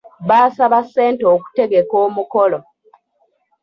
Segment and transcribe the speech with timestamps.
[0.29, 2.59] Baasaba ssente okutegeka omukolo.